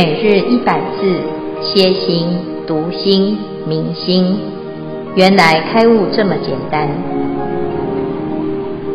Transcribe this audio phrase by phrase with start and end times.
[0.00, 1.20] 每日一百字，
[1.60, 2.28] 歇心、
[2.68, 4.38] 读心、明心，
[5.16, 6.88] 原来开悟这么简单。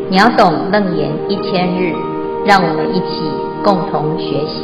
[0.09, 1.91] 秒懂楞严一千日，
[2.45, 3.19] 让我们一起
[3.65, 4.63] 共同学习。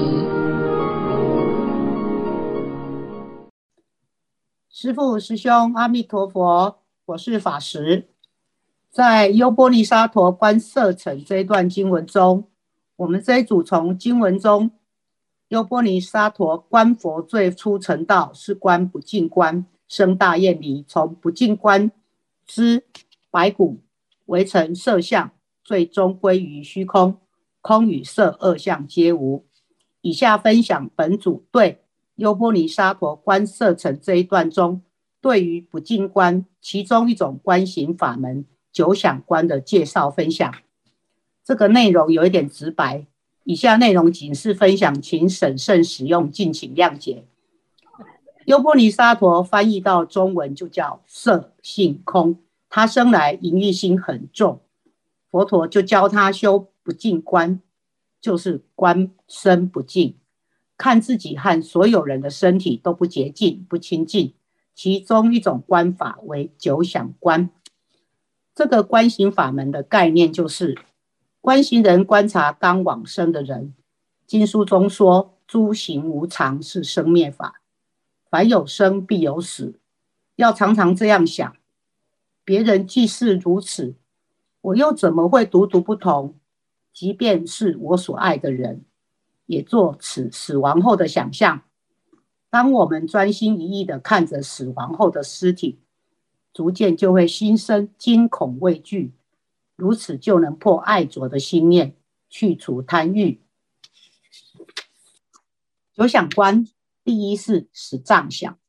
[4.69, 6.77] 师父、师兄，阿弥陀佛，
[7.07, 8.07] 我是法师。
[8.89, 12.45] 在优波离沙陀观色城这一段经文中，
[12.95, 14.71] 我们这一组从经文中。
[15.49, 21.91] 优波尼沙陀观佛最初成道是观不净观，生大厌离，从不净观
[22.45, 22.83] 之
[23.31, 23.79] 白骨
[24.27, 25.31] 为成色相，
[25.63, 27.17] 最终归于虚空，
[27.61, 29.43] 空与色二相皆无。
[30.01, 31.81] 以下分享本组对
[32.15, 34.83] 优波尼沙陀观色成这一段中，
[35.19, 40.53] 对于不净观其中一种观行法门九想观的介绍分享。
[41.43, 43.07] 这个内容有一点直白。
[43.49, 47.25] 以下内容仅是分享，请审慎使用，敬请谅解。
[48.45, 52.37] 优波尼沙陀翻译到中文就叫色性空，
[52.69, 54.61] 他生来淫欲心很重，
[55.31, 57.59] 佛陀就教他修不净观，
[58.21, 60.15] 就是观身不净，
[60.77, 64.35] 看自己和所有人的身体都不洁净、不清净。
[64.75, 67.49] 其中一种观法为九想观，
[68.53, 70.77] 这个观行法门的概念就是。
[71.41, 73.73] 观行人观察刚往生的人，
[74.27, 77.61] 经书中说：“诸行无常，是生灭法，
[78.29, 79.79] 凡有生必有死。”
[80.35, 81.55] 要常常这样想。
[82.45, 83.95] 别人既是如此，
[84.61, 86.35] 我又怎么会独独不同？
[86.93, 88.83] 即便是我所爱的人，
[89.45, 91.61] 也做此死亡后的想象。
[92.49, 95.79] 当我们专心一意地看着死亡后的尸体，
[96.53, 99.13] 逐渐就会心生惊恐畏惧。
[99.79, 101.95] 如此就能破爱着的心念，
[102.29, 103.41] 去除贪欲。
[105.93, 106.67] 九想观，
[107.03, 108.59] 第一是死障想。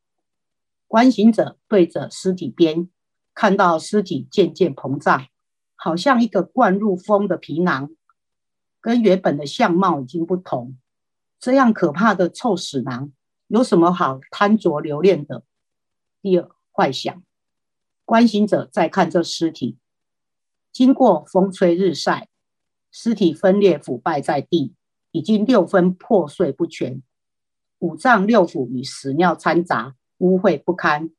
[0.87, 2.89] 观行者对着尸体边，
[3.35, 5.27] 看到尸体渐渐膨胀，
[5.75, 7.91] 好像一个灌入风的皮囊，
[8.81, 10.79] 跟原本的相貌已经不同。
[11.41, 13.13] 这样可怕的臭死囊，
[13.49, 15.43] 有什么好贪着留恋的？
[16.23, 17.23] 第二，坏想。
[18.05, 19.77] 观行者再看这尸体。
[20.73, 22.29] 经过风吹日晒，
[22.93, 24.75] 尸体分裂腐败在地，
[25.11, 27.03] 已经六分破碎不全，
[27.79, 31.11] 五脏六腑与屎尿掺杂，污秽不堪，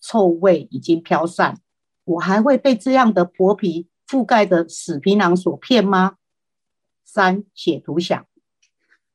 [0.00, 1.60] 臭味已经飘散。
[2.04, 6.18] 我还会被这样的薄皮覆盖的死皮囊所骗吗？
[7.02, 8.26] 三、血涂想，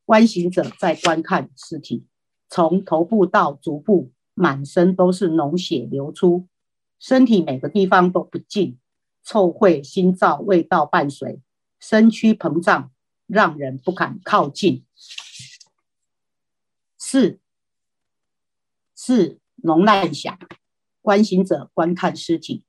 [0.03, 2.07] 观行者在观看尸体，
[2.49, 6.47] 从头部到足部，满身都是脓血流出，
[6.99, 8.78] 身体每个地方都不净。
[9.31, 11.39] 臭秽腥臊味道伴随，
[11.79, 12.91] 身躯膨胀，
[13.27, 14.83] 让人不敢靠近。
[16.97, 17.39] 四
[18.95, 20.35] 是脓烂想，
[21.03, 22.63] 观行者观看尸体，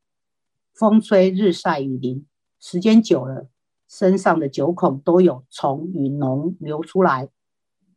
[0.74, 2.26] 风吹日晒雨淋，
[2.60, 3.48] 时间久了，
[3.88, 7.30] 身上的九孔都有虫与脓流出来，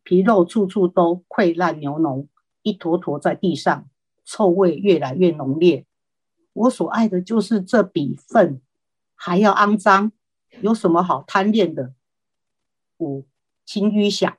[0.03, 2.28] 皮肉处处都溃烂流脓，
[2.62, 3.90] 一坨坨在地上，
[4.24, 5.85] 臭味越来越浓烈。
[6.53, 8.62] 我所爱的就是这比粪
[9.16, 10.12] 还要肮脏，
[10.62, 11.94] 有什么好贪恋的？
[12.97, 13.25] 五
[13.66, 14.38] 轻瘀想，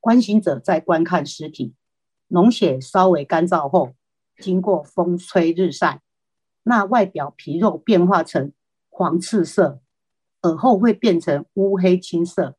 [0.00, 1.74] 观行者在观看尸体，
[2.28, 3.94] 脓血稍微干燥后，
[4.36, 6.02] 经过风吹日晒，
[6.62, 8.52] 那外表皮肉变化成
[8.90, 9.80] 黄赤色，
[10.42, 12.56] 而后会变成乌黑青色。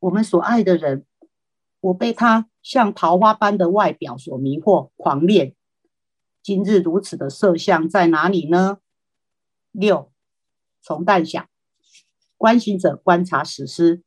[0.00, 1.06] 我们所爱的人，
[1.80, 5.54] 我被他像桃花般的外表所迷惑，狂恋。
[6.42, 8.78] 今日如此的色相在哪里呢？
[9.70, 10.10] 六，
[10.82, 11.48] 虫弹想，
[12.36, 14.02] 观行者观察死尸，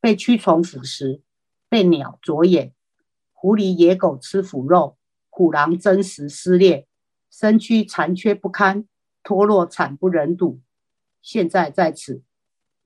[0.00, 1.20] 被蛆虫腐蚀，
[1.68, 2.72] 被鸟啄眼，
[3.32, 4.96] 狐狸野狗吃腐肉，
[5.28, 6.86] 虎狼争食撕裂，
[7.30, 8.86] 身躯残缺不堪，
[9.22, 10.60] 脱落惨不忍睹。
[11.20, 12.22] 现在在此。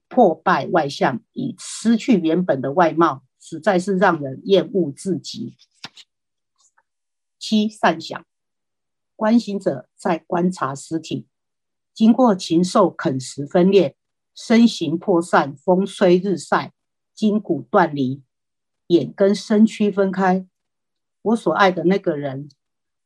[0.06, 5.56] 破败外相，已失去原本的外貌，实在是让人厌恶至极。
[7.36, 8.24] 七，善想。
[9.16, 11.26] 观行者在观察尸体，
[11.92, 13.96] 经过禽兽啃食分裂，
[14.34, 16.72] 身形破散，风吹日晒，
[17.14, 18.22] 筋骨断离，
[18.88, 20.46] 眼跟身躯分开。
[21.22, 22.48] 我所爱的那个人，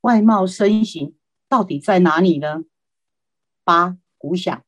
[0.01, 1.15] 外貌身形
[1.49, 2.65] 到底在哪里呢？
[3.63, 4.65] 八骨响，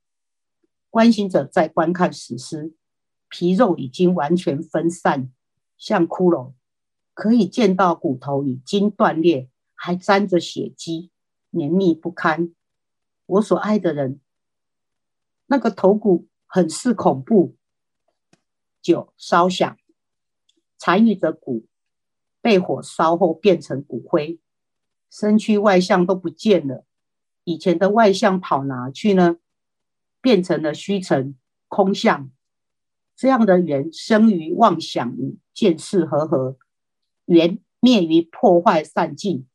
[0.91, 2.75] 观行者在观看死尸，
[3.31, 5.33] 皮肉已经完全分散，
[5.79, 6.53] 像骷髅，
[7.15, 11.11] 可以见到骨头已经断裂，还沾着血迹。
[11.51, 12.55] 黏腻不堪，
[13.27, 14.21] 我所爱的人，
[15.47, 17.57] 那个头骨很是恐怖。
[18.81, 19.77] 九烧想，
[20.79, 21.67] 残余的骨
[22.41, 24.41] 被火烧后变成骨灰，
[25.11, 26.87] 身躯外相都不见了。
[27.45, 29.37] 以前的外相跑哪去呢？
[30.23, 31.37] 变成了虚尘
[31.69, 32.31] 空相。
[33.17, 36.57] 这样的缘生于妄想与见识和合，
[37.27, 39.47] 缘灭于破坏散尽，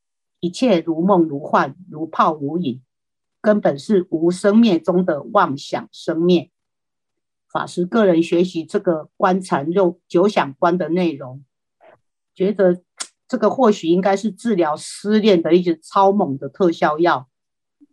[0.46, 2.84] 一切如梦如幻，如泡如影，
[3.42, 6.52] 根本是无生灭中的妄想生灭。
[7.52, 11.44] 法师个人学习这个观禅肉九想观的内容，
[12.36, 12.84] 觉得
[13.28, 17.28] 这个或许应该是治疗失恋的一支超猛的特效药。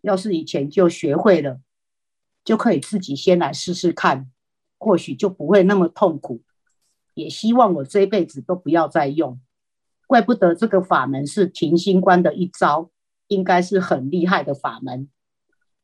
[0.03, 1.59] 要是以前就学会了，
[2.45, 4.31] 就可以自己先来试试看。
[4.77, 6.43] 或许就不会那么痛苦，
[7.15, 9.41] 也希望我这一辈子都不要再用。
[10.07, 12.91] 怪不得这个法门是停心观的一招，
[13.29, 15.09] 应该是很厉害的法门。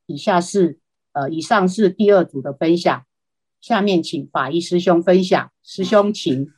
[0.06, 0.78] 以下是
[1.12, 3.04] 呃，以上是第二组的分享，
[3.60, 5.50] 下面请法医师兄分享。
[5.62, 6.52] 师兄请。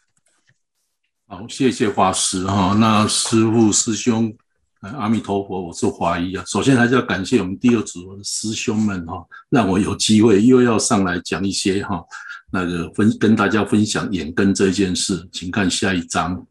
[1.27, 2.77] 好，谢谢法师哈。
[2.79, 4.37] 那师父师兄。
[4.83, 6.43] 阿弥陀佛，我是华医啊。
[6.47, 12.03] 首先还是要感谢我们第二组的师兄们哈，让我有机会又要上来讲一些哈，
[12.51, 15.29] 那个分跟大家分享眼根这件事。
[15.31, 16.47] 请看下一章。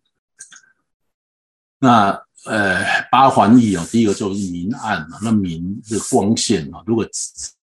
[1.80, 2.12] 那
[2.46, 5.18] 呃八环义哦，第一个就是明暗嘛。
[5.22, 7.08] 那明的光线啊，如果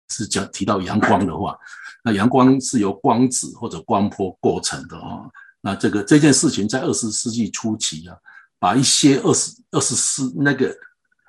[0.09, 1.57] 是讲提到阳光的话，
[2.03, 5.29] 那阳光是由光子或者光波构成的哈。
[5.61, 8.15] 那这个这件事情在二十世纪初期啊。
[8.61, 10.71] 把一些二十二十四那个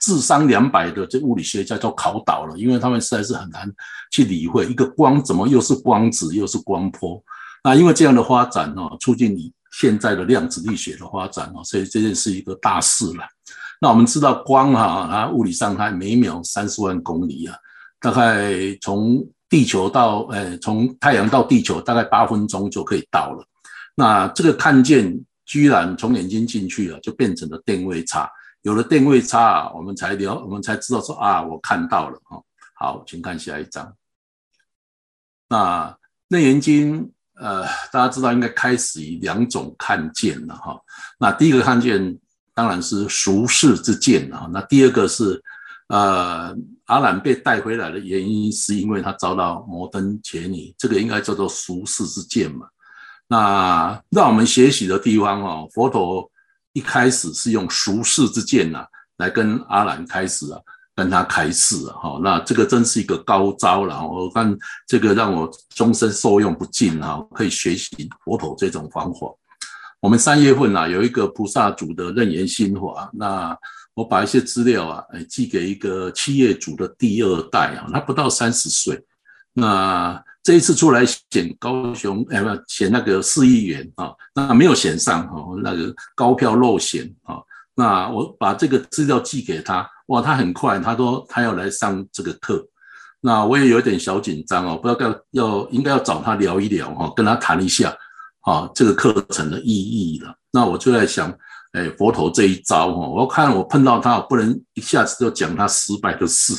[0.03, 3.67] 智商两百的这物理学家都考倒了，因为他们实在是很难
[4.11, 7.25] 去理会一个光怎么又是光子又是光波。
[7.65, 13.27] 那因为这样的发展呢，促进你现在的量子力学的发展啊，所以这件是一个大事了。
[13.81, 17.57] 那我们知道光哈啊，物理上它每秒三十万公里啊，
[18.01, 23.45] 大概从地球到呃从太阳到地球大概八分钟就可以到了。
[23.97, 25.21] 那这个看见。
[25.45, 28.31] 居然从眼睛进去了，就变成了电位差。
[28.63, 32.39] 有了电位差，我们才了，我们才知道说啊，我看到了啊。
[32.75, 33.93] 好，请看下一张。
[35.49, 35.91] 那
[36.29, 37.07] 《内眼经》
[37.43, 40.81] 呃，大家知道应该开始于两种看见了哈。
[41.19, 42.17] 那第一个看见
[42.55, 44.49] 当然是俗世之见啊。
[44.53, 45.43] 那第二个是
[45.89, 52.67] 呃，阿兰被带回来的原因是因为他遭到摩登伽女，这个应该叫做俗世之见嘛。
[53.27, 56.31] 那让我们学习的地方哦，佛陀
[56.73, 58.87] 一开始是用俗世之见呐，
[59.17, 60.61] 来跟阿兰开始啊，
[60.95, 64.57] 跟他开示，哈，那这个真是一个高招了，我看
[64.87, 69.21] 这个让我终身受用不尽啊，可以学习佛陀这种方法。
[70.01, 73.57] 我们三月份呐，有一个菩萨组的楞严心法，那
[73.95, 79.03] 我把一些资料啊，寄给一个企业组的第二代啊，他不到三十岁，
[79.53, 80.23] 那。
[80.45, 87.37] 这一次出来选高雄，哎不，选那个市议员啊，那没有选上哈，那个高票落选啊。
[87.75, 92.67] 那我把这个资料寄给他，哇，他很快，他说他要来上这个课。
[93.21, 97.97] 那我也有点小紧张哦，不知道要要应该要找他聊一聊哈，跟他谈一下
[98.41, 100.35] 啊，这个课程的意义了。
[100.51, 101.33] 那我就在想，
[101.73, 106.53] 哎，佛陀这一招哈，我看我碰到他，我不能一下子就讲他失败的事，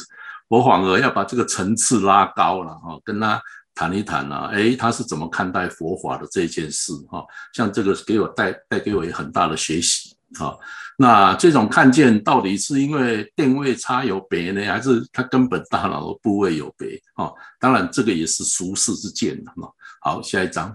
[0.47, 3.41] 我反而要把这个层次拉高了哈，跟他。
[3.75, 7.25] 谈一谈啊，诶，他是怎么看待佛法的这件事哈？
[7.55, 10.55] 像这个给我带带给我也很大的学习哈。
[11.03, 16.97] 那这种看见到底是因为电位差有别呢，还是他根本大脑的部位有别？
[17.15, 17.29] 啊，
[17.59, 19.67] 当然这个也是俗世之见的嘛。
[19.99, 20.73] 好，下一章。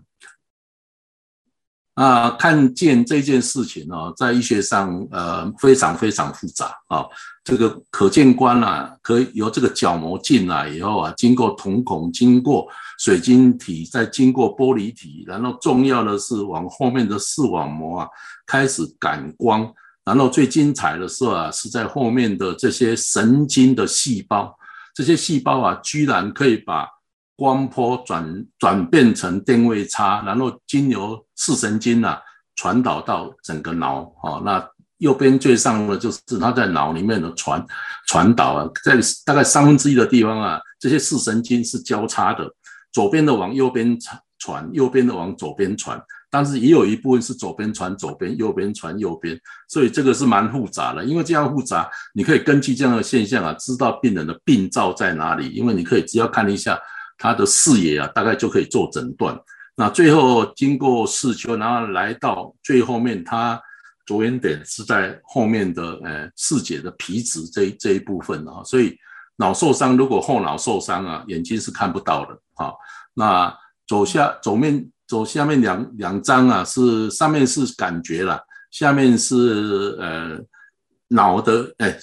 [1.95, 7.07] 啊，看见这件事情呢，在医学上呃非常非常复杂啊。
[7.43, 12.69] 这个可见观啊，可以由这个角膜进来以后啊，经过瞳孔，经过
[12.99, 18.09] 水晶体，再经过玻璃体，然后重要的是往后面的视网膜啊
[18.47, 19.73] 开始感光，
[20.09, 24.57] 然后最精彩的是啊，是在后面的这些神经的细胞，
[24.95, 26.88] 这些细胞啊，居然可以把
[27.37, 32.19] 光波转转变成电位差，然后经由视神经啊
[32.57, 34.41] 传导到整个脑啊。
[34.43, 37.65] 那右边最上的就是它在脑里面的传
[38.07, 42.50] 传导啊，在大概三分之一的地方啊，这些视神经是交叉的，
[42.93, 43.97] 左边的往右边
[44.38, 51.05] 传，右边的往左边传，但是也有一部分是左边传左边，右边传右边，所以这个是蛮复杂的。
[51.05, 55.49] 因为这样复杂，你可以根据这样的现象啊，知道病人的病灶在哪里。
[55.51, 56.79] 因为你可以只要看一下。
[57.21, 59.37] 他的视野啊，大概就可以做诊断。
[59.75, 63.61] 那最后经过视丘，然后来到最后面，他
[64.07, 68.63] 着眼点是在后面的呃视野的皮质这这一部分啊。
[68.65, 68.97] 所以
[69.35, 72.73] 脑受伤，如果后脑受伤啊，眼睛是看不到的啊。
[73.15, 73.53] 那
[73.89, 80.38] 左下左面左下面两两张啊，是上面是感觉了，下面是呃
[81.09, 81.99] 脑的哎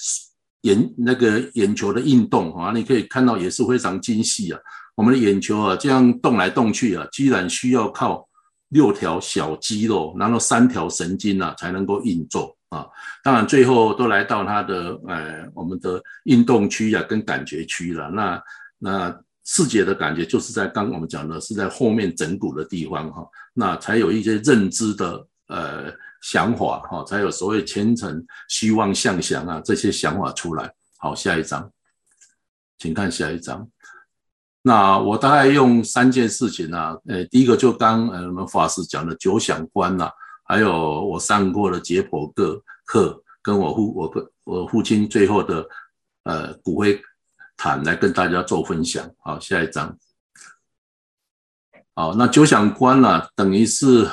[0.62, 4.60] 眼那个眼球的运动啊，你可以看到也是非常精细啊。
[4.96, 8.28] 我们的眼球啊这样动来动去啊，居然需要靠
[8.70, 12.88] 六条小肌肉，然后三条神经啊才能够运作啊。
[13.24, 18.10] 当然最后都来到它的呃我们的运动区啊跟感觉区了。
[18.10, 18.42] 那
[18.80, 23.24] 那视觉的感觉就是在刚我们讲的是在后面整骨的地方哈，
[23.54, 30.74] 那才有一些认知的呃想法哈，才有所谓虔诚、希望、向祥啊这些想法出来。
[30.98, 31.72] 好，下一章，
[32.80, 33.70] 请看下一章。
[34.64, 40.10] 那我大概用三件事情啊，呃，第一个就刚呃我们法师讲的九响观呐，
[40.46, 45.64] 还有我上过的解剖课课，跟我父我跟我父亲最后的
[46.24, 47.00] 呃骨灰
[47.58, 49.10] 坦来跟大家做分享。
[49.20, 49.98] 好，下一张。
[51.94, 54.10] 好，那九想观呢、等于是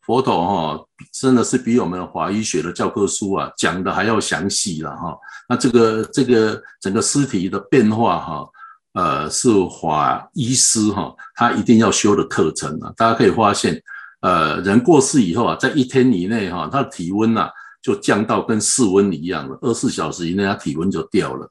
[0.00, 5.16] 佛陀哈、哦，真的是比我们华医学的教科书啊讲的还要详细了哈。
[5.48, 8.50] 那这个这个整个尸体的变化哈、哦。
[8.94, 9.48] 呃，是
[9.80, 12.92] 法医师哈，他一定要修的课程啊。
[12.96, 13.80] 大家可以发现，
[14.22, 17.48] 呃，人过世以后啊，在一天以内哈，他的体温呐
[17.80, 21.48] 就降到跟室温一样了，二十四小时以内他体温就掉了，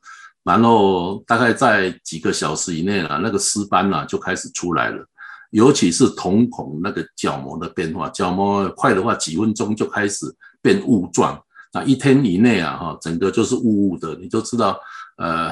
[0.47, 5.05] 然后大概在几个小时以内啊，那个尸斑啊就开始出来了，
[5.51, 10.25] 尤其是瞳孔那个角膜的变化，角膜快的话几分钟就开始
[10.61, 11.37] 变雾状，
[11.73, 14.79] 那一天以内啊哈，整个就是雾雾的，你就知道
[15.17, 15.51] 呃。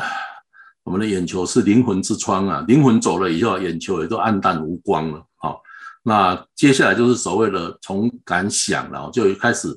[0.86, 5.20] 我们的眼球是灵魂之窗啊，灵魂走了以后，眼球也都暗淡无光了。
[5.38, 5.60] 好，
[6.04, 9.68] 那接下来就是所谓的从感想了，就开始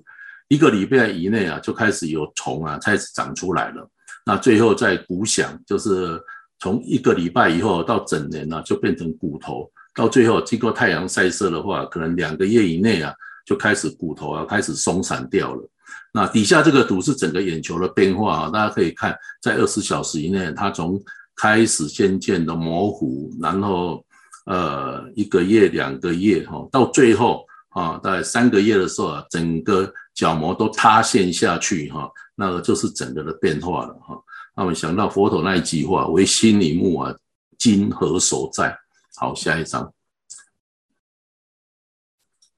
[0.48, 3.90] 一个礼拜以内啊，就开始有虫啊开始长出来了。
[4.28, 6.22] 那最后在骨响，就是
[6.58, 13.10] 从一个礼拜以后到整年呢，就变成骨头，到最后经过太阳晒射的话，可能两个月以内啊，
[13.46, 15.66] 就开始骨头啊开始松散掉了。
[16.12, 21.00] 那底下这个图是整个眼球的变化啊，大家可以看，在二十小时以内，它从
[21.34, 24.04] 开始渐渐的模糊，然后
[24.44, 34.16] 呃一个月、两个月哈，到最后啊，大概三个月的时候啊，整个角膜都塌陷下去哈，那个就是整个的变化了哈。
[34.54, 37.12] 那我们想到佛陀那一句话：“唯心瞑目啊，
[37.58, 38.78] 今何所在？”
[39.18, 39.92] 好，下一张。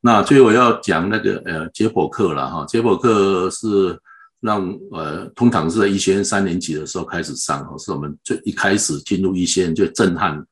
[0.03, 3.99] 那最后要讲那个呃解剖课了哈，解剖课是
[4.41, 10.47] 让呃通常是在医学院三年级的时候开始上哈，是我们最一开始进入医学院最震撼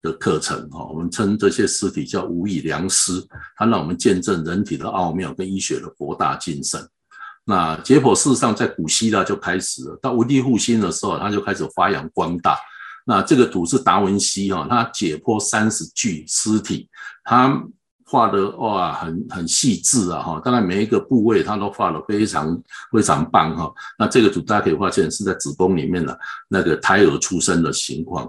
[0.00, 0.86] 的课程哈。
[0.86, 3.12] 我们称这些尸体叫无以良师，
[3.56, 6.80] 它让我们见证人体的奥妙跟医学的博大精深。
[7.50, 12.56] 那解剖事实上在古希腊就开始了，到文艺复兴的时候，它就开始发扬光大。
[13.04, 16.88] 那这个图是达文西哈，他解剖三十具尸体，
[17.24, 17.62] 他。
[18.12, 23.72] 画的哇，很很细致啊哈，当然每一个部位他都画的非常非常棒哈。
[23.96, 28.28] 那这个图大家可以发现是在子宫里面的那个胎儿出生的情况。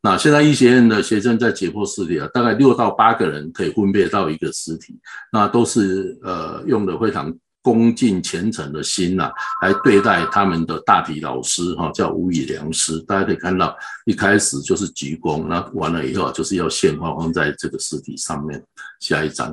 [0.00, 4.96] 那现在医学院的学生在解剖尸体啊，大概六到八个人可以分别到一个尸体，
[5.32, 7.36] 那都是呃用的非常。
[7.66, 13.00] 恭敬虔诚的心呐、啊，来对待他们的大体老师哈，叫无以良师。
[13.00, 18.64] 大家可以看到，一开始就是鞠躬，那完了以后就是要献花放在这个尸体上面。
[19.00, 19.52] 下一张，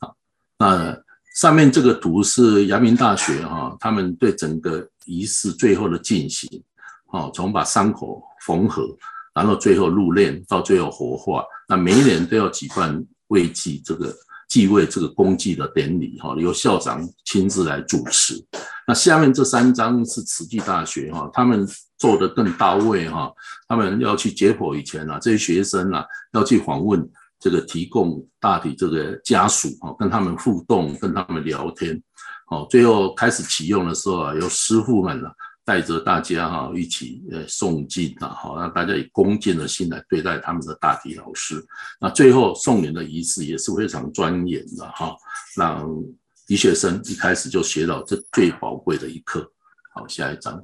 [0.00, 0.14] 好，
[0.58, 0.94] 那
[1.34, 6.62] 上面这个图是阳明大学哈，他们对整个仪式最后的进行，
[7.06, 8.86] 哈，从把伤口缝合，
[9.34, 14.14] 然后最后入殓，到最后火化，那每一年都要举办慰祭这个。
[14.50, 18.34] 继位这个公祭的典礼，哈，由校长亲自来主持。
[18.86, 21.66] 那下面这三张是慈济大学，哈，他们
[21.96, 23.32] 做得更到位，哈，
[23.68, 32.02] 他们要去解剖以前啊，这些学生啊，要去访问这个提供大体这个家属，哈，跟他们互动，跟他们聊天，
[32.48, 35.32] 好，最后开始启用的时候啊，由师傅们啊。
[35.70, 41.64] 带着大家哈一起呃诵经啊，好让大家以恭敬的心来对待他们的大体老师。
[42.00, 45.14] 那最后送灵的仪式也是非常庄严的哈，
[45.56, 45.88] 让
[46.48, 49.48] 医学生一开始就学到这最宝贵的一课。
[49.94, 50.60] 好，下一张。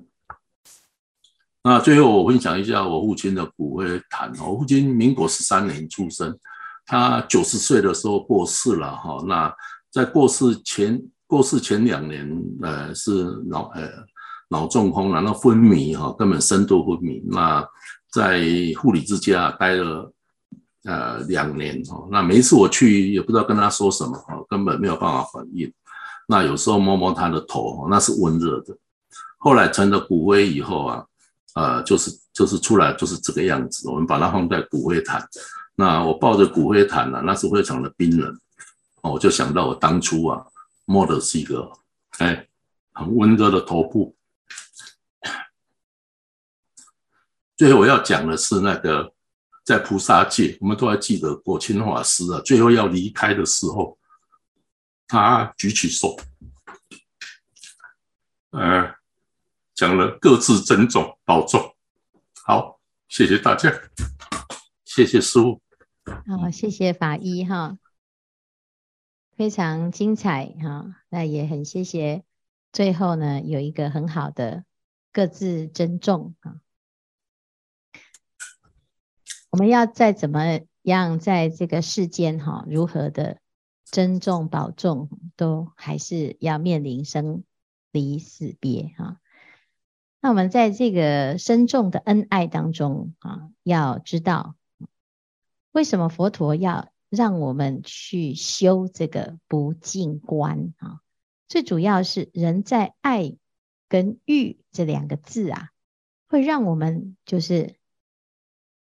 [1.62, 4.32] 那最后我分享一下我父亲的骨灰坛。
[4.40, 6.36] 我父亲民国十三年出生，
[6.84, 9.22] 他九十岁的时候过世了哈。
[9.24, 9.54] 那
[9.88, 12.28] 在过世前过世前两年，
[12.60, 13.88] 呃是脑呃。
[14.48, 17.22] 脑中风，然后昏迷哈，根本深度昏迷。
[17.26, 17.66] 那
[18.12, 18.40] 在
[18.80, 20.12] 护理之家待了
[20.84, 25.72] 呃两年哈，那每一次我去也不知道跟他说什么哈，根本没有办法反应。
[26.28, 28.76] 那有时候摸摸他的头，那是温热的。
[29.38, 31.04] 后来成了骨灰以后啊，
[31.54, 33.88] 呃，就是就是出来就是这个样子。
[33.88, 35.24] 我们把它放在骨灰坛，
[35.76, 38.36] 那我抱着骨灰坛呢，那是非常的冰冷。
[39.02, 40.44] 我就想到我当初啊
[40.84, 41.70] 摸的是一个
[42.18, 42.44] 哎
[42.92, 44.15] 很温热的头部。
[47.56, 49.14] 最后我要讲的是那个
[49.64, 53.98] 在菩萨界，我们都还记得果清法师啊，最后要离开的时候，
[55.08, 56.16] 他举起手，
[58.50, 58.94] 呃，
[59.74, 61.74] 讲了各自珍重保重。
[62.44, 63.72] 好，谢谢大家，
[64.84, 65.60] 谢谢师傅。
[66.04, 67.78] 好，谢谢法医哈，
[69.34, 70.96] 非常精彩哈。
[71.08, 72.22] 那也很谢谢，
[72.70, 74.64] 最后呢有一个很好的
[75.10, 76.56] 各自珍重啊。
[79.56, 83.38] 我们要再怎么样在这个世间哈，如何的
[83.90, 87.42] 珍重保重，都还是要面临生
[87.90, 89.18] 离死别哈。
[90.20, 94.56] 那我们在这个深重的恩爱当中啊，要知道。
[95.72, 101.00] 为什么佛陀要让我们去修这个不净观啊？
[101.48, 103.34] 最主要是人在爱
[103.88, 105.70] 跟欲这两个字啊，
[106.28, 107.75] 会让我们就是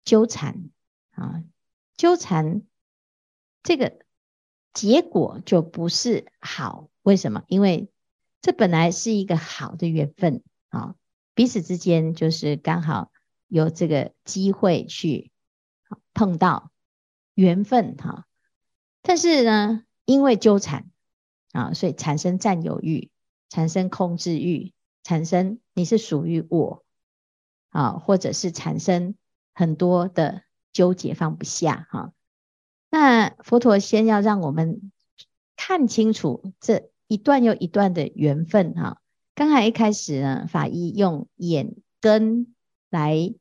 [0.03, 0.69] 纠缠
[1.11, 1.43] 啊，
[1.95, 2.63] 纠缠
[3.63, 3.99] 这个
[4.73, 6.89] 结果就不是好。
[7.01, 7.43] 为什么？
[7.47, 7.89] 因为
[8.41, 10.95] 这本来是一个好的缘分啊，
[11.33, 13.11] 彼此之间就是刚好
[13.47, 15.31] 有这个机会去
[16.13, 16.71] 碰到。
[17.35, 18.27] 缘分哈，
[19.01, 20.91] 但是呢，因为纠缠
[21.53, 23.09] 啊，所以产生占有欲，
[23.47, 26.83] 产生控制欲，产生你是属于我
[27.69, 29.15] 啊，或者是产生
[29.59, 32.13] 很多的纠结放不下哈。
[32.89, 34.89] 那佛陀先要让我们
[35.57, 39.01] 看清楚这一段又一段的缘分哈。
[39.35, 42.55] 刚才一开始呢，法医用眼根
[42.89, 43.35] 来。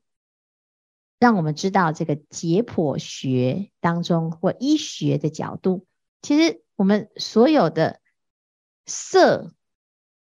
[1.20, 5.85] 让我们知道这个解剖学当中或医学的角度，
[6.22, 7.98] 其实我们所有的
[8.87, 9.52] 色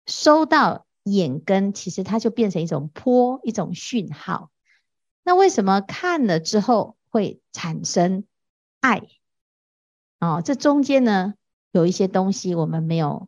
[0.08, 4.50] 收到眼根，其实它就变成一种波，一种讯号。
[5.28, 8.24] 那为什么看了之后会产生
[8.80, 9.02] 爱？
[10.22, 11.34] 哦，这中间呢
[11.72, 13.28] 有一些东西我们没有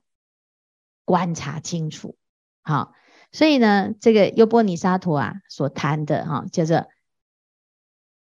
[1.03, 2.17] 观察清楚。
[2.62, 2.93] 好，
[3.33, 6.88] 所以呢，这个优波尼沙陀啊所谈的哈，叫做。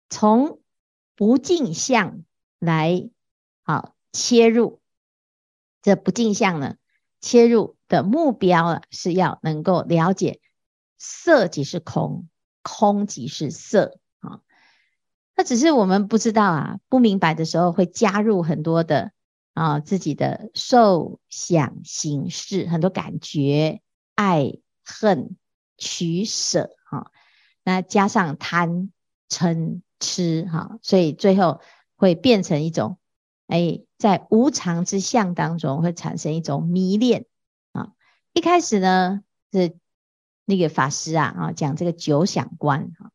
[0.10, 0.60] 从
[1.16, 2.24] 不净相
[2.58, 3.12] 来
[3.62, 4.82] 好切入，
[5.84, 6.78] 这不净相呢，
[7.20, 10.42] 切入的目标啊，是要能够了解
[10.98, 12.28] 色即是空，
[12.62, 14.42] 空即是色啊。
[15.36, 19.12] 那只是我们不知道啊，不明白的时候会加入很多的
[19.54, 23.82] 啊自己的受想行识，很多感觉，
[24.16, 25.36] 爱恨
[25.78, 27.12] 取舍啊，
[27.64, 28.92] 那加上贪
[29.30, 29.82] 嗔。
[30.04, 31.62] 痴哈，所以最后
[31.96, 32.98] 会变成一种，
[33.46, 37.28] 哎，在无常之相当中会产生一种迷恋
[37.72, 37.92] 啊。
[38.34, 39.22] 一开始呢
[39.52, 39.78] 是
[40.52, 43.12] 那个法师啊啊讲这个九想观哈，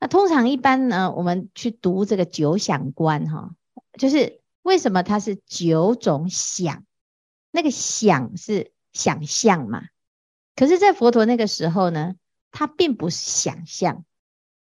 [0.00, 3.54] 那通常一般呢我们去读这个九想观哈，
[3.98, 6.84] 就是为什么它是九种想？
[7.50, 9.84] 那个想是想象嘛，
[10.56, 12.14] 可是，在佛陀那个时候呢，
[12.50, 14.04] 它并不是想象，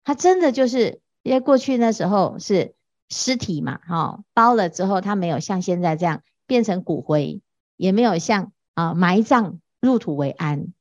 [0.04, 1.02] 它真的就是。
[1.24, 2.74] 因为过去那时候是
[3.10, 7.42] 尸体嘛，哈，包了之后，它没有像现在这样变成骨灰，
[7.76, 10.72] 也没有像啊埋葬入土为安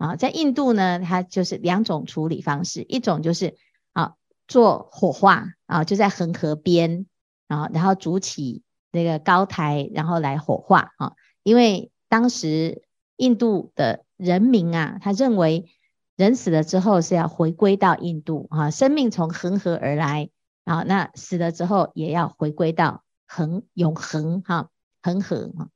[0.00, 0.16] 啊。
[0.16, 3.54] 在印度呢，它就是两种处理方式，一种就是
[3.92, 4.14] 啊
[4.48, 7.06] 做火化啊，就在恒河边
[7.46, 11.12] 啊，然后筑起那个高台，然后来火化啊。
[11.44, 12.82] 因为当时
[13.16, 15.70] 印度的人民啊，他认为。
[16.16, 20.28] 人死了之后是要回归到印度啊，生命从恒河而来
[20.66, 24.68] 啊，那死了之后也要回归到恒永恒哈
[25.02, 25.70] 恒河哈。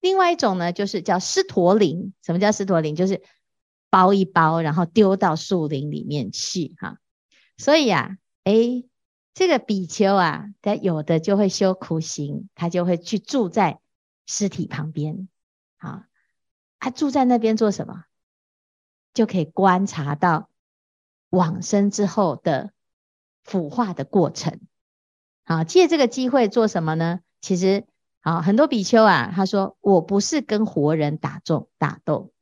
[0.00, 2.14] 另外一种呢，就是叫尸陀林。
[2.24, 2.96] 什么叫尸陀林？
[2.96, 3.20] 就是
[3.94, 6.98] 包一包，然后丢到树林里面去哈。
[7.56, 8.88] 所以啊，诶，
[9.34, 13.78] 这个比丘啊，他有的就会修苦行，他就会去住在
[14.26, 15.28] 尸体旁边
[15.76, 16.08] 啊，
[16.80, 18.02] 他住在那边做什么？
[19.12, 20.50] 就可以观察到
[21.30, 22.72] 往生之后的
[23.44, 24.58] 腐化的过程。
[25.44, 27.20] 好，借这个机会做什么呢？
[27.40, 27.86] 其实，
[28.22, 32.32] 好，很多比丘啊，他说：“我不是跟活人打斗打斗，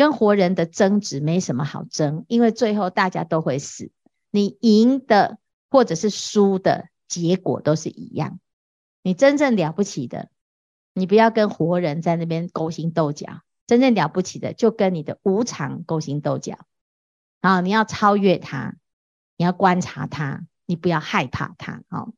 [0.00, 3.90] 跟活人的争执没什么好争，因为最后大家都会死，
[4.30, 5.36] 你赢的
[5.68, 8.40] 或者是输的结果都是一样。
[9.02, 10.30] 你真正了不起的，
[10.94, 16.56] 你不要跟活人在那边勾心斗角。”真正了不起的，就跟你的无常勾心斗角
[17.42, 17.60] 啊！
[17.60, 18.76] 你要超越它，
[19.36, 22.08] 你要观察它，你不要害怕它啊！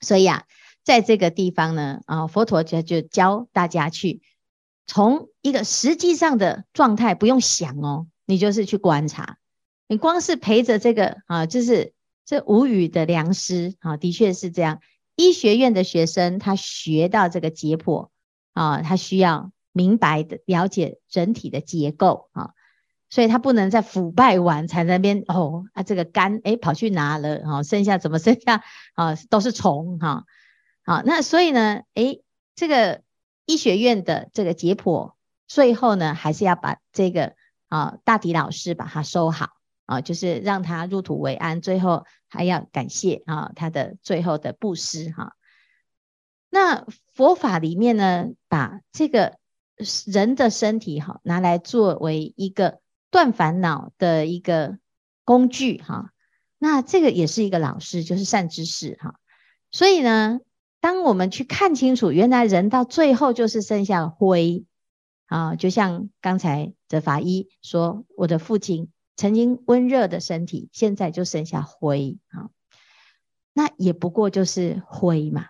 [0.00, 0.46] 所以啊，
[0.82, 4.22] 在这个地方呢，啊，佛陀就就教大家去
[4.86, 9.38] 从一个实际上的状态，不用想哦，你就是去观察，
[9.88, 11.92] 你光是陪着这个啊，就是
[12.24, 14.80] 这无语的良师啊，的确是这样。
[15.16, 18.08] 医学院的学生他学到这个解剖
[18.52, 22.50] 啊，他需要明白的了解人体的结构啊。
[23.10, 27.62] 所以他不能在腐败完才在那边哦啊，这个肝诶跑去哪了啊？
[27.62, 29.14] 剩下怎么剩下啊？
[29.30, 30.24] 都是虫哈。
[30.84, 32.24] 好，那所以呢，诶，
[32.56, 33.02] 这个
[33.46, 35.14] 医学院的这个解剖，
[35.46, 37.34] 最后呢，还是要把这个
[37.68, 39.50] 啊大体老师把它收好
[39.86, 41.60] 啊，就是让他入土为安。
[41.60, 45.34] 最后还要感谢啊他的最后的布施哈。
[46.50, 49.38] 那佛法里面呢，把这个
[50.06, 52.80] 人的身体哈拿来作为一个。
[53.10, 54.76] 断烦恼的一个
[55.24, 56.10] 工具哈，
[56.58, 59.20] 那这个也是一个老师，就是善知识哈。
[59.70, 60.40] 所以呢，
[60.84, 64.66] 当我们去看清楚，原来人到最后就是剩下灰
[65.24, 72.50] 啊，就像刚才的法医说，我的父亲曾经温热的身体，现在就剩下灰啊，
[73.54, 75.46] 那也不过就是灰嘛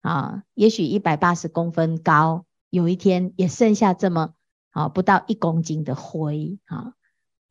[0.00, 4.32] 啊，也许一百八十公分高，有一天也剩下这么。
[4.70, 6.94] 好，不到一公斤的灰，啊，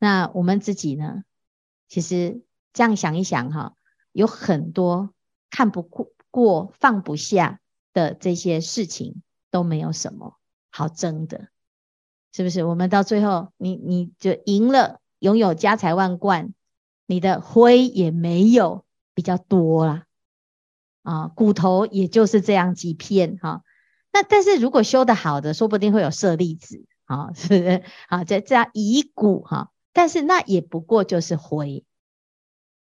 [0.00, 1.22] 那我们自己呢？
[1.86, 3.76] 其实这样想一想，哈，
[4.10, 5.14] 有很多
[5.50, 7.60] 看不过、过放不下
[7.92, 10.36] 的这些事情，都没有什么
[10.70, 11.50] 好争的，
[12.32, 12.64] 是不是？
[12.64, 16.52] 我们到最后，你你就赢了，拥有家财万贯，
[17.06, 20.06] 你的灰也没有比较多啦，
[21.04, 23.62] 啊，骨头也就是这样几片，哈。
[24.12, 26.84] 那但是如果修得好的，说不定会有舍利子。
[27.04, 27.82] 啊，是不是？
[28.08, 31.84] 啊，这这样遗骨哈，但是那也不过就是灰。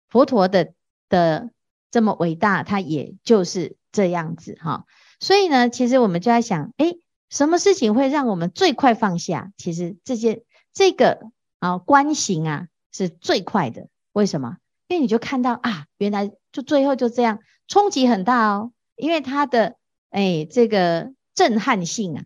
[0.10, 0.74] 佛陀的
[1.10, 1.50] 的
[1.92, 4.86] 这么伟大，他也就是这样子哈。
[5.20, 7.00] 所以呢，其实我们就在想，诶，
[7.30, 9.52] 什么事情会让我们最快放下？
[9.58, 11.20] 其实这些这个
[11.60, 13.90] 啊观行啊是最快的。
[14.14, 14.58] 为什么？
[14.88, 18.72] 因为你就看到啊，原来就最后就这样，冲击很大哦。
[18.96, 19.76] 因为它的
[20.10, 22.24] 诶这个震撼性啊。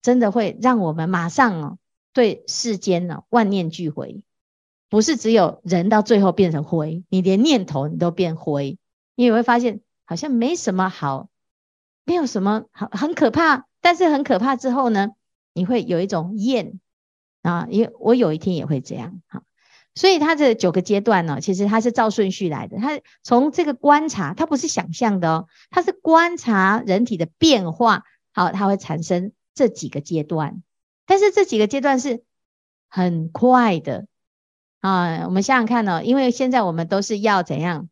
[0.00, 1.78] 真的会让我们马上哦，
[2.14, 4.22] 对世间呢万念俱灰，
[4.88, 8.78] 不是只有人到最后变成灰，你连念头你都变灰，
[9.18, 11.28] 你也会发现好像没什么好，
[12.04, 13.66] 没有什么好，很可怕。
[13.80, 15.08] 但是很可怕之后呢，
[15.52, 16.78] 你会有一种厌
[17.42, 19.42] 啊，因为我有一天也会这样哈。
[19.96, 29.32] 所以它这九个阶段呢，其实它是照顺序来的，它从这个观察，它不是想象的哦，它是观察人体的变化，好，它会产生。
[29.54, 30.62] 这几个阶段，
[31.04, 32.22] 但是这几个阶段是
[32.88, 34.06] 很快的
[34.78, 35.24] 啊！
[35.24, 37.88] 我们想想看哦，因为现在我们都是要怎样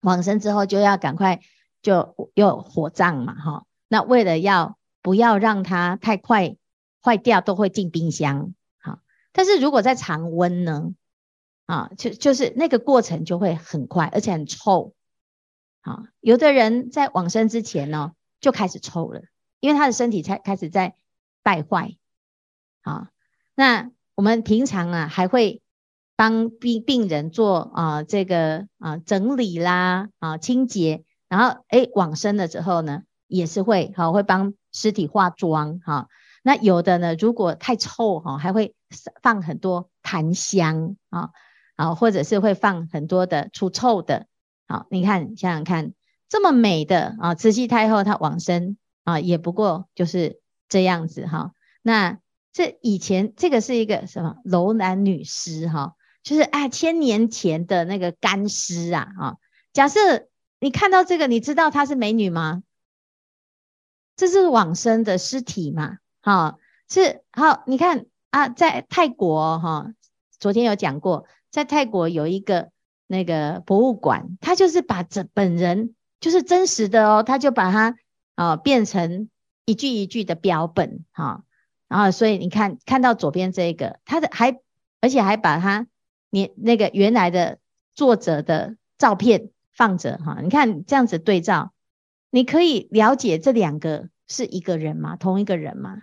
[0.00, 1.40] 往生之后就要赶快
[1.82, 3.66] 就有火葬嘛，哈。
[3.88, 6.56] 那为了要不要让它太快
[7.02, 9.00] 坏掉，都会进冰箱，好。
[9.32, 10.94] 但是如果在常温呢，
[11.66, 14.94] 啊，就就是那个过程就会很快，而且很臭，
[15.80, 19.22] 啊，有的人在往生之前呢就开始臭了。
[19.60, 20.94] 因为他的身体才开始在
[21.42, 21.96] 败坏，
[22.82, 23.10] 啊，
[23.56, 25.62] 那我们平常啊还会
[26.18, 36.08] 帮病病人做啊这个啊整理啦啊清洁，然后诶往生了之后呢也是会好会帮尸体化妆哈，
[36.42, 38.74] 那有的呢如果太臭哈还会
[39.22, 41.30] 放很多檀香啊
[41.76, 44.26] 啊或者是会放很多的除臭的，
[44.66, 45.92] 好你看想想看
[46.28, 48.76] 这么美的啊慈禧太后她往生。
[49.04, 51.52] 啊，也不过就是这样子哈。
[51.80, 52.18] 那
[52.52, 55.94] 这以前这个是一个什么楼兰女尸哈，
[56.28, 59.36] 就是哎千年前的那个干尸啊啊。
[59.72, 60.28] 假设
[60.60, 62.62] 你看到这个，你知道她是美女吗？
[64.14, 65.96] 这是往生的尸体嘛？
[66.20, 66.58] 哈，
[66.90, 67.62] 是好。
[67.66, 69.94] 你看啊，在泰国哈，
[70.38, 72.68] 昨天有讲过，在泰国有一个
[73.06, 77.96] 那个博物馆，他就是把这本人就是真实的哦，他就把它。
[78.34, 79.28] 啊，变成
[79.64, 81.42] 一句一句的标本哈，
[81.88, 84.60] 然后所以你看看到左边这个，他的还
[85.00, 85.88] 而且还把他
[86.30, 87.58] 你那个原来的
[87.94, 91.72] 作者的照片放着哈，你看这样子对照，
[92.30, 95.16] 你可以了解这两个是一个人吗？
[95.16, 96.02] 同一个人吗？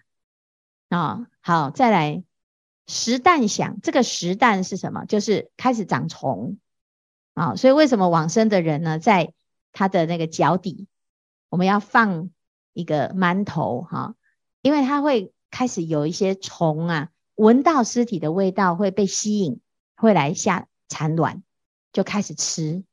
[0.90, 2.24] 啊，好，再来
[2.88, 5.06] 石蛋响这个石蛋是什么？
[5.06, 6.58] 就是开始长虫
[7.34, 9.34] 啊，所以为什么往生的人呢，在
[9.72, 10.88] 他的那个脚底？
[11.50, 12.32] 我们要放
[12.74, 14.16] 一个馒头哈，
[14.62, 19.60] 因为它会开始有一些虫啊，闻到尸体的味道会被吸引，
[19.96, 21.44] 会来下产卵，
[21.92, 22.84] 就开始吃。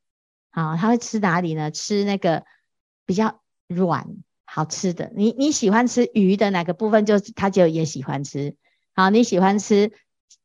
[0.51, 1.71] 啊，它会吃哪里呢？
[1.71, 2.45] 吃那个
[3.07, 4.07] 比较软
[4.45, 5.11] 好吃的。
[5.17, 8.55] 你你喜欢吃鱼的哪个部分，就他就也喜欢吃。
[8.95, 9.93] 好，你喜欢吃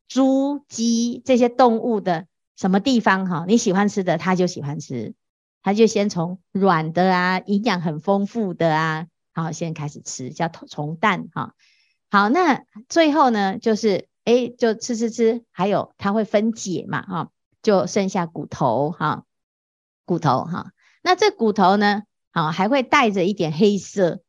[0.07, 3.27] 猪、鸡这些动物的什么地方？
[3.27, 5.13] 哈，你喜欢吃的，他就喜欢吃。
[5.61, 11.53] 他就先从软的啊，营养很丰富的啊，好，先开始吃，叫虫蛋哈。
[12.09, 19.23] 好，那最后呢，就是哎，就吃吃吃，还有它会分解嘛，哈，就剩下骨头哈，
[20.03, 20.73] 骨头哈。
[21.01, 24.19] 那这骨头呢，好，还会带着一点黑色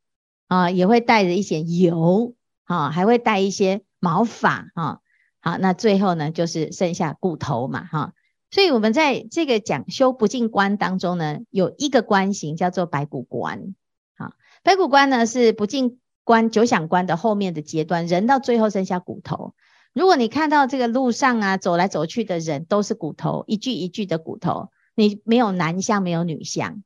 [0.47, 2.33] 啊，也会带着一些油
[2.63, 4.99] 啊，还会带一些毛发啊。
[5.41, 8.13] 好，那最后呢，就是剩下骨头嘛，哈。
[8.51, 13.75] 所以，我们在这个讲修不净观当中呢，有一个观行叫做白骨观。
[14.15, 14.31] 好，
[14.63, 19.53] 白骨观呢是不净观、九想观的后面的阶段，人到最后剩下骨头。
[19.93, 26.83] 如果你看到这个路上啊走来走去的人都是骨头，一具一具的骨头，你没有男相，没有女相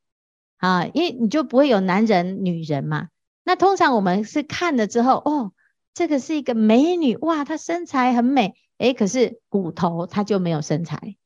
[0.58, 3.10] 啊，因为你就不会有男人、女人嘛。
[3.44, 5.52] 那通常我们是看了之后，哦，
[5.94, 11.18] 这个是一个美女，哇，她身材很美，诶，可是骨头她就没有身材。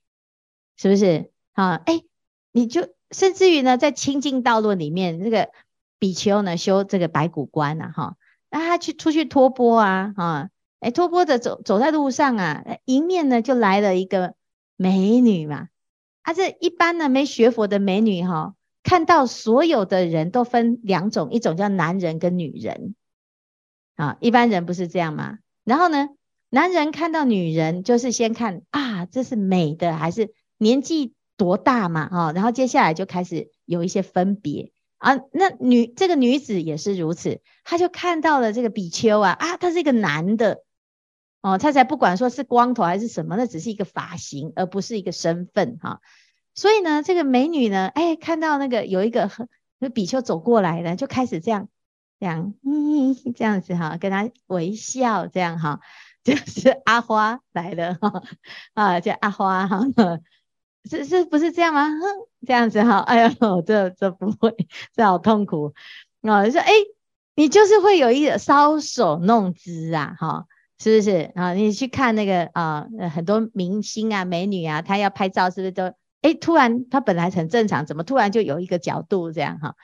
[0.79, 1.81] 是不是啊？
[1.87, 2.03] 哎，
[2.51, 5.49] 你就甚至于呢，在清净道路里面，这个
[5.97, 8.15] 比丘呢修这个白骨观啊，哈，
[8.51, 14.35] 那他去出去托钵啊，哈，哎，托钵的走走在路上啊，迎面呢就来了一个
[14.75, 15.69] 美女嘛，
[16.21, 22.95] 啊，这一般呢没学佛的美女哈，看到所有的人都分两种，一种叫男人跟女人，
[23.95, 25.39] 啊，一般人不是这样吗？
[25.63, 26.09] 然后呢，
[26.49, 30.33] 男人看到女人就是先看啊，这是美的还是？
[30.59, 32.09] 年纪多大嘛？
[32.09, 35.17] 哈，然后接下来就开始有一些分别啊。
[35.31, 40.63] 那女这个女子也是如此，她就看到了这个比丘啊啊，他是一个男的
[41.53, 46.01] 哦，他才不管说是光头还是什么，那只是一个发型，而不是一个身份哈。
[46.53, 49.31] 所以呢，这个美女呢，哎，看到那个有一个
[49.79, 51.69] 那比丘走过来了，就开始这样
[52.19, 55.79] 这样嗯这样子哈，跟他微笑这样哈，
[56.23, 58.23] 就是 阿花来了哈
[58.73, 59.79] 啊，叫阿花哈。
[60.89, 61.83] 是是不是这样吗？
[61.89, 62.05] 哼，
[62.47, 64.55] 这样子哈，哎呦，这这不会，
[64.95, 65.73] 这好痛苦
[66.21, 66.49] 啊！
[66.49, 66.71] 说，哎，
[67.35, 70.45] 你就是会有一个搔首弄姿啊，哈，
[70.79, 71.53] 是不是啊？
[71.53, 79.75] 你去看那个啊，很多明星啊、美女啊，她要拍照，是不是都哎，突然她本来很正常，怎么突然就有一个角度这样哈？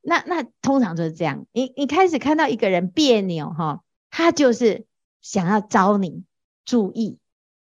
[0.00, 4.86] 那那通常就是这样，你你开始看到一个人别扭哈，他就是
[5.20, 6.24] 想要招你
[6.64, 7.18] 注意，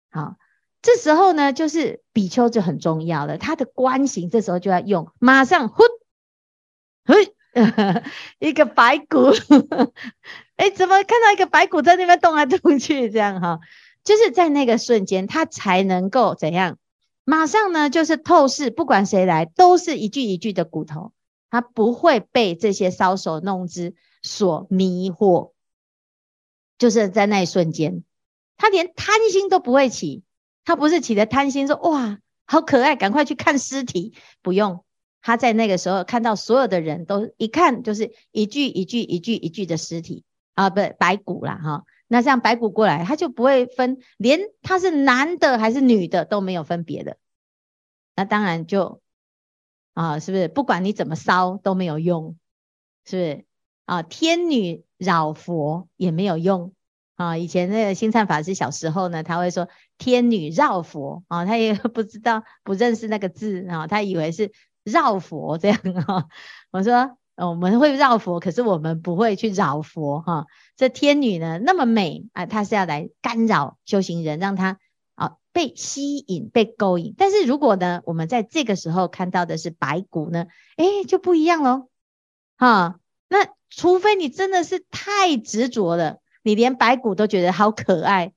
[0.09, 0.35] 好。
[0.79, 3.37] 这时候呢，就是比丘就很重要了。
[3.37, 5.83] 他的观行这时候就要用，马上呼，
[7.03, 7.33] 嘿，
[8.39, 9.31] 一个白骨，
[10.57, 13.09] 哎，怎么看到一个白骨在那边动来动去？
[13.09, 13.59] 这样哈，
[14.03, 16.77] 就是在那个瞬间，他才能够怎样？
[17.23, 21.11] 马上呢，就是透视，不管谁来，都是一具一具的骨头，
[21.49, 25.51] 他不会被这些搔首弄姿所迷惑。
[26.77, 28.03] 就是在那一瞬间，
[28.55, 30.23] 他连贪心都不会起。
[30.63, 34.13] 他不是起的贪心，说哇好可爱，赶快去看尸体。
[34.41, 34.83] 不用，
[35.21, 40.23] 他在那个时候看到所有的人都一看就是一具一具一具一具的尸体
[40.57, 41.83] 啊，不是白骨啦哈。
[42.07, 47.17] 那像白骨过来，他就不会分，连他是男的还是女的都没有分别的。
[48.15, 49.01] 那当然就
[49.93, 50.47] 啊，是不是？
[50.47, 52.35] 不管你怎么烧都没有用，
[53.05, 53.45] 是不是？
[53.85, 56.73] 啊，天女扰佛也没有用。
[57.17, 64.51] 啊，以前那个星灿法师小时候呢，他会说天女绕佛啊，他也不知道不认识那个字啊，他以为是
[64.83, 66.27] 绕佛这样哈。
[66.71, 70.47] 我说我们会绕佛，可是我们不会去扰佛哈。
[70.75, 74.79] 这天女呢那么美啊，她是要来干扰修行人，让他
[75.15, 77.13] 啊被吸引、被勾引。
[77.17, 81.89] 但是如果呢，我们在这个时候看到的是白骨呢，哎，就不一样喽。
[82.57, 86.17] 哈，那除非你真的是太执着了。
[86.41, 88.31] 你连白骨都觉得好可爱，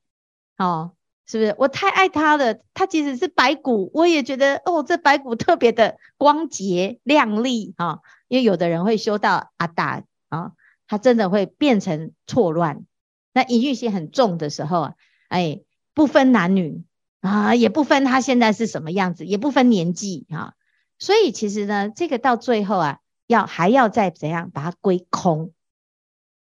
[0.58, 0.92] 哦，
[1.26, 1.54] 是不是？
[1.58, 10.52] 我太爱它了，它即使是白骨，我也觉得哦，这白骨特别的光洁亮丽啊、因为有的人会修到阿达啊，
[10.86, 12.86] 他真的会变成错乱。
[13.32, 14.94] 那隐喻心很重的时候啊，
[15.28, 15.62] 哎，
[15.94, 16.84] 不分男女
[17.20, 20.54] 啊，也不分他现在是什么样子，也不分年纪啊。
[21.00, 25.52] 所以其实呢，这个到最后啊，要还要再怎样把它归空。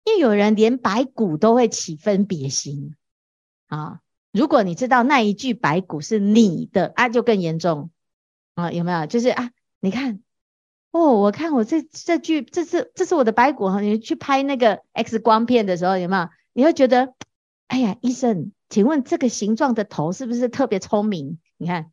[0.06, 2.96] 因为有人连白骨都会起分别心
[3.68, 4.00] 啊！
[4.32, 7.90] 如果你知道那一具白骨是你的啊，就更严重
[8.54, 8.72] 啊！
[8.72, 9.08] 有没有？
[9.08, 10.22] 就是啊，你看
[10.96, 13.82] 哦，我看我这这句这是这是我的白骨哈！
[13.82, 16.30] 你去拍那个 X 光片的时候，有没有？
[16.54, 17.14] 你会觉得，
[17.68, 21.38] 哎呀，医生，请问这个形状的头是不是特别聪明？
[21.58, 21.92] 你看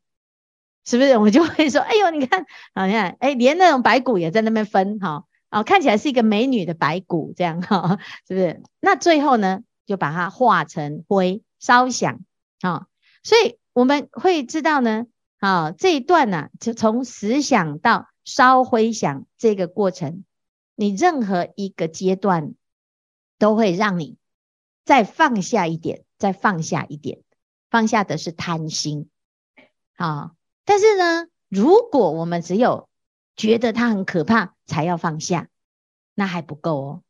[0.85, 1.19] 是不是？
[1.19, 5.25] 我就会说，哎呦，你看，好，你看，哎，连那种白骨也在那边分哈。
[5.51, 8.63] 哦，看起来是一个美女的白骨，这样哈，是不是？
[8.79, 12.21] 那最后呢，就把它化成灰烧响
[12.61, 12.87] 啊。
[13.25, 15.07] 所以我们会知道呢，
[15.41, 20.25] 啊，这一段呢、就从实想到稍回想这个过程，
[20.75, 22.55] 你任何一个阶段
[23.39, 24.17] 都会让你
[24.85, 27.23] 再放下一点，再放下一点，
[27.71, 29.11] 放下的是贪心
[29.97, 30.33] 啊。
[30.65, 32.89] 但是呢，如果我们只有
[33.37, 35.49] 觉得它很可怕才要放下，
[36.15, 37.03] 那还不够哦，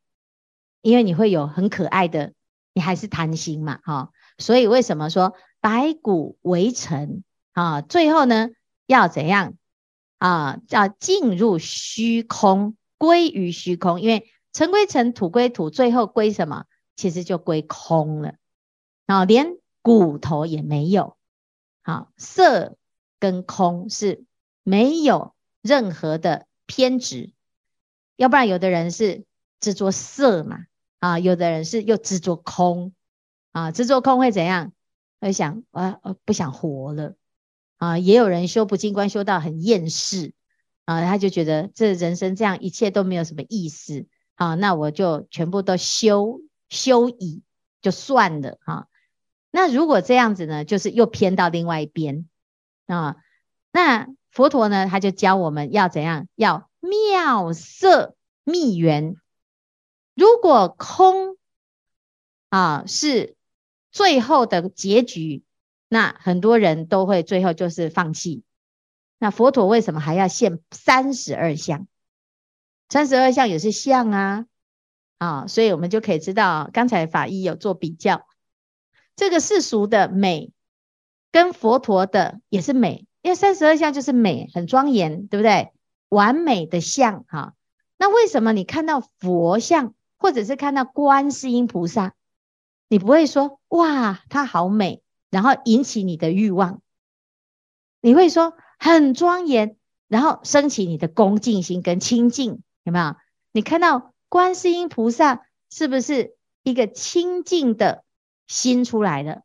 [0.81, 2.33] 因为你会有很可爱的，
[2.73, 4.11] 你还是贪心嘛，哈。
[4.39, 7.23] 所以为什么说白骨为尘
[7.53, 7.83] 啊？
[7.83, 8.49] 最后呢，
[8.87, 9.55] 要怎样
[10.25, 10.61] 啊？
[10.69, 14.01] 要进入虚空，归于虚空。
[14.01, 16.67] 因为尘归尘，土归土，最后归什么？
[16.95, 18.35] 其实就归空了
[19.07, 21.17] 啊，连骨头也没有。
[21.83, 22.77] 好，色
[23.19, 24.25] 跟空是
[24.63, 25.35] 没有。
[25.61, 27.33] 任何的偏执，
[28.17, 29.25] 要不然有的人是
[29.61, 30.67] 执着色嘛，
[30.99, 32.93] 啊，有的人是又执着空，
[33.53, 34.73] 啊，执着空会怎样？
[35.21, 37.15] 会想啊，不想活了，
[37.83, 40.35] 啊，也有人修不净观修到很厌世，
[40.85, 47.43] 啊，他就觉得这人生这样一切都没有什么意思，啊，那我就全部都修修矣
[47.81, 48.87] 就算了，哈，
[49.51, 52.29] 那如果这样子呢，就是又偏到另外一边，
[52.87, 53.17] 啊，
[53.73, 54.09] 那。
[54.33, 56.27] 佛陀呢，他就教我们要怎样？
[56.37, 59.15] 要妙色密缘。
[60.15, 61.37] 如果空
[62.49, 63.37] 啊是
[63.91, 65.43] 最后的结局，
[65.93, 68.45] 那很多人都会最后就是放弃。
[69.19, 71.87] 那佛陀为什么还要现三十二相？
[72.89, 74.47] 三十二相也是相啊，
[75.19, 78.27] 啊，所以我们就可以知道，刚才法医有做比较，
[79.17, 80.51] 这个世俗的美
[81.31, 83.07] 跟佛陀的也是美。
[83.21, 85.75] 因为三十二相就是美，很庄严，对不对？
[86.09, 87.53] 完美的相哈。
[87.99, 92.15] 那为什么你看到佛像，或者是看到观世音菩萨，
[92.89, 95.02] 你不会说哇，它好美，
[95.33, 96.81] 然后引起你的欲望？
[98.01, 103.17] 你会说很庄严，然后升起你的恭敬心跟清净，有没有？
[103.51, 108.05] 你看到观世音菩萨，是不是一个清净的
[108.47, 109.43] 心出来了？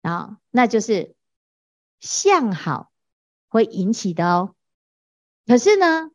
[0.00, 1.14] 啊，那就是。
[2.00, 2.92] 相好
[3.48, 4.54] 会引起的哦，
[5.46, 6.10] 可是呢，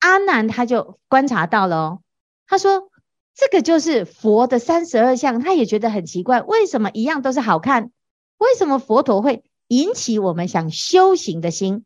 [0.00, 2.02] 阿难他就观察到了哦，
[2.44, 2.90] 他说
[3.34, 7.90] 这个就是佛的三十二相，他也觉得很奇怪，为什么一样都是好看，
[8.38, 11.84] 为什么佛陀会引起我们想修行的心？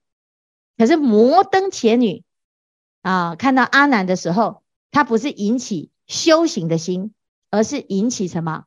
[0.77, 2.25] 可是摩登伽女
[3.03, 7.15] 啊，看到阿难的时候，他不是引起修行的心，
[7.51, 8.65] 而是引起什么？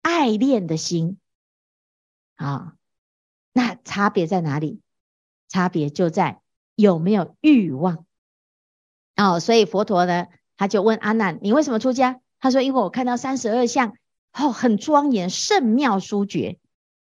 [0.00, 1.18] 爱恋的心
[2.36, 2.74] 啊。
[3.52, 4.80] 那差别在哪里？
[5.48, 6.40] 差别就在
[6.74, 8.06] 有没有欲望
[9.14, 9.38] 哦。
[9.38, 13.94] 所以佛陀呢，他就问阿难：“你为什么出家？”他说：“因为我看到三十二相，
[14.32, 16.58] 哦，很庄严，圣妙殊绝。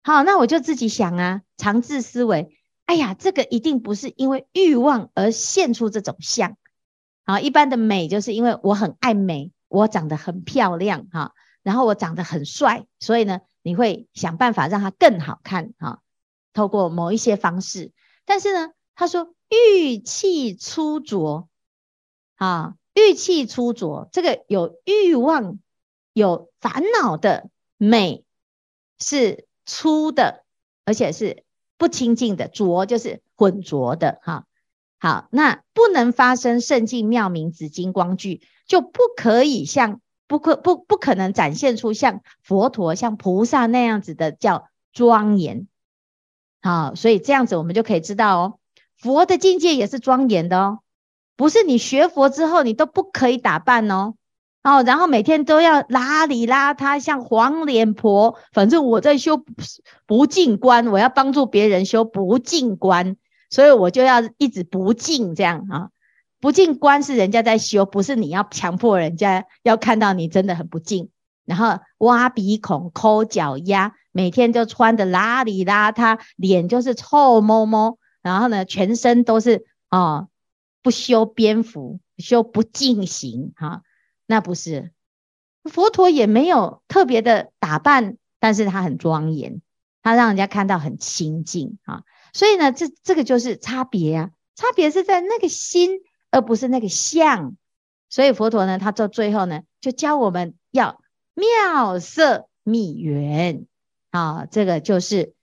[0.02, 6.56] 好，那我就自己想啊，常自思维：哎呀，这个一定不是因为欲望而现出这种相。
[7.24, 16.00] 好，一般的美就是因为我很爱美，我长得很漂亮哈，然后我长得很帅，所以呢，你会想办法让它更好看哈。”
[16.52, 17.92] 透过某一些方式，
[18.24, 21.48] 但是呢，他说欲气粗浊
[22.34, 25.58] 啊，欲气粗浊，这个有欲望、
[26.12, 28.24] 有烦恼的美
[28.98, 30.44] 是粗的，
[30.84, 31.44] 而且是
[31.78, 34.46] 不清净的，浊就是浑浊的哈。
[34.98, 45.66] 好，那不能发生圣境妙明紫金光聚，就不可以像不可不不可能展现出像佛陀、像菩萨那样子的叫庄严。
[46.60, 48.58] 好，所以这样子我们就可以知道哦，
[48.98, 50.80] 佛的境界也是庄严的哦，
[51.40, 54.12] 不是你学佛之后你都不可以打扮哦，
[54.62, 58.36] 哦，然后每天都要邋里邋遢，像黄脸婆。
[58.52, 59.42] 反正我在修
[60.04, 63.16] 不净观，我要帮助别人修不净观，
[63.48, 65.88] 所以我就要一直不净这样啊。
[66.40, 71.08] 不净观是人家在修，不是你要强迫人家要看到你真的很不净，
[71.46, 73.94] 然后挖鼻孔、抠脚丫。
[74.12, 80.28] 每天就穿的邋里邋遢，脸就是臭摸摸，然后呢，全身都是哦，
[80.82, 83.82] 不修边幅，修不净行哈，
[84.26, 84.92] 那不是
[85.64, 89.60] 佛陀也没有特别的打扮，但是他很庄严，
[90.02, 96.00] 他让人家看到很清净啊，所以呢，这这个就是差别啊，差别是在那个心，
[96.30, 97.56] 而不是那个相，
[98.08, 101.00] 所以佛陀呢，他到最后呢，就教我们要
[101.34, 103.66] 妙色密缘。
[104.10, 105.34] 啊，这个就是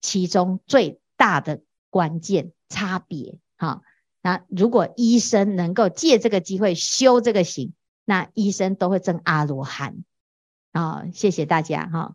[0.00, 3.40] 其中最大的关键差别。
[3.56, 3.82] 哈，
[4.22, 10.04] 那如果医生能够借这个机会修这个行，那医生都会证阿罗汉。
[10.70, 12.14] 啊、谢谢大家哈。